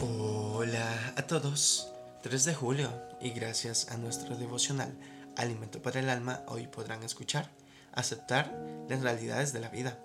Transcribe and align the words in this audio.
Hola 0.00 1.12
a 1.14 1.22
todos, 1.26 1.88
3 2.22 2.44
de 2.46 2.54
julio 2.54 2.90
y 3.20 3.30
gracias 3.30 3.90
a 3.90 3.98
nuestro 3.98 4.34
devocional 4.34 4.96
Alimento 5.36 5.82
para 5.82 6.00
el 6.00 6.08
Alma 6.08 6.42
hoy 6.46 6.66
podrán 6.68 7.02
escuchar 7.02 7.50
Aceptar 7.92 8.50
las 8.88 9.02
realidades 9.02 9.52
de 9.52 9.60
la 9.60 9.68
vida. 9.68 9.98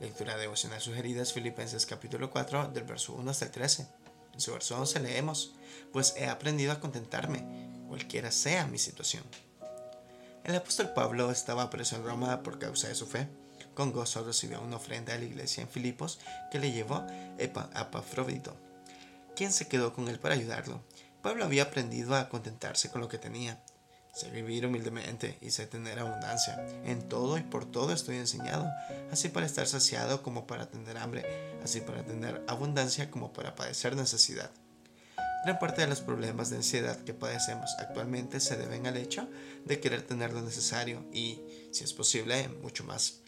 Lectura 0.00 0.38
devocional 0.38 0.80
sugerida 0.80 1.22
es 1.22 1.34
Filipenses 1.34 1.84
capítulo 1.84 2.30
4 2.30 2.68
del 2.68 2.84
verso 2.84 3.12
1 3.12 3.30
hasta 3.30 3.44
el 3.44 3.50
13. 3.50 3.86
En 4.32 4.40
su 4.40 4.52
verso 4.52 4.78
11 4.78 5.00
leemos, 5.00 5.54
pues 5.92 6.14
he 6.16 6.26
aprendido 6.26 6.72
a 6.72 6.80
contentarme, 6.80 7.44
cualquiera 7.86 8.30
sea 8.30 8.66
mi 8.66 8.78
situación. 8.78 9.24
El 10.42 10.54
apóstol 10.54 10.90
Pablo 10.94 11.30
estaba 11.30 11.68
preso 11.68 11.96
en 11.96 12.04
Roma 12.04 12.42
por 12.42 12.58
causa 12.58 12.88
de 12.88 12.94
su 12.94 13.06
fe. 13.06 13.28
Con 13.74 13.92
gozo 13.92 14.24
recibió 14.24 14.60
una 14.62 14.76
ofrenda 14.76 15.14
a 15.14 15.18
la 15.18 15.24
iglesia 15.24 15.62
en 15.62 15.68
Filipos 15.68 16.20
que 16.50 16.58
le 16.58 16.72
llevó 16.72 17.04
Epafrodito 17.38 18.56
¿Quién 19.36 19.52
se 19.52 19.66
quedó 19.66 19.92
con 19.92 20.08
él 20.08 20.20
para 20.20 20.34
ayudarlo. 20.34 20.80
Pablo 21.20 21.44
había 21.44 21.64
aprendido 21.64 22.14
a 22.14 22.28
contentarse 22.28 22.90
con 22.90 23.00
lo 23.00 23.08
que 23.08 23.18
tenía. 23.18 23.60
Sé 24.14 24.30
vivir 24.30 24.64
humildemente 24.64 25.38
y 25.40 25.50
sé 25.50 25.66
tener 25.66 25.98
abundancia. 25.98 26.64
En 26.84 27.08
todo 27.08 27.36
y 27.36 27.42
por 27.42 27.64
todo 27.64 27.92
estoy 27.92 28.16
enseñado, 28.16 28.70
así 29.10 29.28
para 29.28 29.46
estar 29.46 29.66
saciado 29.66 30.22
como 30.22 30.46
para 30.46 30.68
tener 30.68 30.98
hambre, 30.98 31.24
así 31.64 31.80
para 31.80 32.04
tener 32.04 32.44
abundancia 32.46 33.10
como 33.10 33.32
para 33.32 33.56
padecer 33.56 33.96
necesidad. 33.96 34.52
Gran 35.44 35.58
parte 35.58 35.80
de 35.80 35.88
los 35.88 36.00
problemas 36.00 36.50
de 36.50 36.56
ansiedad 36.56 36.96
que 37.02 37.12
padecemos 37.12 37.74
actualmente 37.80 38.38
se 38.38 38.56
deben 38.56 38.86
al 38.86 38.96
hecho 38.96 39.28
de 39.64 39.80
querer 39.80 40.02
tener 40.02 40.32
lo 40.32 40.42
necesario 40.42 41.04
y, 41.12 41.40
si 41.72 41.82
es 41.82 41.92
posible, 41.92 42.48
mucho 42.62 42.84
más. 42.84 43.23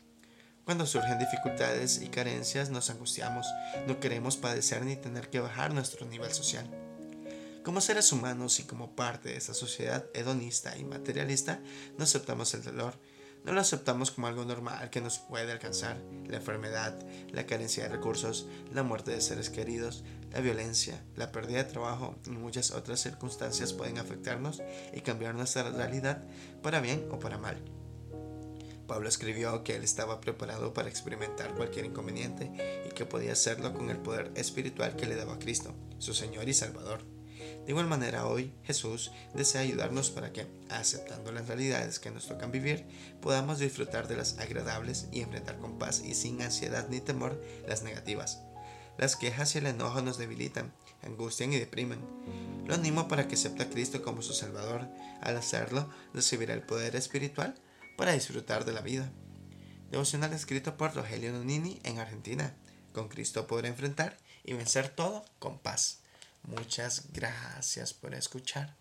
Cuando 0.66 0.84
surgen 0.84 1.20
dificultades 1.20 2.02
y 2.02 2.09
carencias 2.09 2.70
nos 2.70 2.91
angustiamos, 2.91 3.47
no 3.87 4.01
queremos 4.01 4.37
padecer 4.37 4.84
ni 4.84 4.97
tener 4.97 5.30
que 5.30 5.39
bajar 5.39 5.73
nuestro 5.73 6.05
nivel 6.06 6.33
social. 6.33 6.69
Como 7.62 7.80
seres 7.80 8.11
humanos 8.11 8.59
y 8.59 8.65
como 8.65 8.97
parte 8.97 9.28
de 9.28 9.36
esta 9.36 9.55
sociedad 9.55 10.06
hedonista 10.12 10.77
y 10.77 10.83
materialista, 10.83 11.61
no 11.97 12.03
aceptamos 12.03 12.53
el 12.55 12.64
dolor, 12.64 12.95
no 13.45 13.53
lo 13.53 13.61
aceptamos 13.61 14.11
como 14.11 14.27
algo 14.27 14.45
normal 14.45 14.91
que 14.91 15.00
nos 15.00 15.20
puede 15.20 15.53
alcanzar. 15.53 15.98
La 16.27 16.39
enfermedad, 16.39 16.98
la 17.30 17.47
carencia 17.47 17.84
de 17.84 17.91
recursos, 17.91 18.48
la 18.73 18.83
muerte 18.83 19.12
de 19.12 19.20
seres 19.20 19.51
queridos, 19.51 20.03
la 20.33 20.41
violencia, 20.41 21.01
la 21.14 21.30
pérdida 21.30 21.58
de 21.58 21.70
trabajo 21.70 22.17
y 22.27 22.30
muchas 22.30 22.73
otras 22.73 22.98
circunstancias 22.98 23.73
pueden 23.73 23.98
afectarnos 23.98 24.61
y 24.92 25.03
cambiar 25.03 25.36
nuestra 25.36 25.70
realidad 25.70 26.25
para 26.61 26.80
bien 26.80 27.06
o 27.12 27.20
para 27.20 27.39
mal. 27.39 27.75
Pablo 28.87 29.09
escribió 29.09 29.65
que 29.65 29.77
él 29.77 29.83
estaba 29.83 30.20
preparado 30.20 30.73
para 30.73 30.89
experimentar 30.89 31.55
cualquier 31.55 31.87
inconveniente 31.87 32.84
y 32.87 32.95
que 32.95 33.06
podía 33.06 33.33
hacerlo 33.33 33.73
con 33.73 33.91
el 33.91 33.98
poder 33.98 34.31
espiritual 34.37 34.97
que 34.97 35.06
le 35.06 35.17
daba 35.17 35.39
Cristo, 35.39 35.75
su 35.98 36.15
Señor 36.15 36.48
y 36.48 36.55
Salvador. 36.55 37.01
De 37.64 37.73
igual 37.73 37.87
manera, 37.87 38.27
hoy 38.27 38.55
Jesús 38.62 39.11
desea 39.34 39.61
ayudarnos 39.61 40.11
para 40.11 40.33
que, 40.33 40.47
aceptando 40.70 41.33
las 41.33 41.48
realidades 41.48 41.98
que 41.98 42.11
nos 42.11 42.27
tocan 42.27 42.53
vivir, 42.53 42.87
podamos 43.20 43.59
disfrutar 43.59 44.07
de 44.07 44.17
las 44.17 44.39
agradables 44.39 45.09
y 45.11 45.20
enfrentar 45.20 45.59
con 45.59 45.79
paz 45.79 46.03
y 46.05 46.14
sin 46.14 46.41
ansiedad 46.42 46.89
ni 46.89 47.01
temor 47.01 47.41
las 47.67 47.83
negativas. 47.83 48.41
Las 48.98 49.17
quejas 49.17 49.55
y 49.55 49.59
el 49.59 49.67
enojo 49.67 50.01
nos 50.01 50.17
debilitan, 50.17 50.73
angustian 51.03 51.53
y 51.53 51.59
deprimen. 51.59 51.98
Lo 52.67 52.75
animo 52.75 53.09
para 53.09 53.29
que 53.29 53.34
acepte 53.34 53.64
a 53.64 53.69
Cristo 53.69 54.01
como 54.01 54.23
su 54.23 54.33
Salvador. 54.33 54.89
Al 55.20 55.37
hacerlo, 55.37 55.91
recibirá 56.14 56.55
el 56.55 56.62
poder 56.62 56.97
espiritual 56.97 57.55
para 57.97 58.12
disfrutar 58.12 58.64
de 58.64 58.72
la 58.72 58.80
vida. 58.80 59.11
Devocional 59.91 60.33
escrito 60.33 60.77
por 60.77 60.94
Rogelio 60.94 61.33
Nonini 61.33 61.80
en 61.84 61.98
Argentina. 61.98 62.55
Con 62.92 63.08
Cristo 63.08 63.47
podré 63.47 63.69
enfrentar 63.69 64.16
y 64.44 64.55
vencer 64.55 64.89
todo 64.89 65.25
con 65.39 65.58
paz. 65.58 66.00
Muchas 66.42 67.12
gracias 67.12 67.92
por 67.92 68.14
escuchar. 68.14 68.74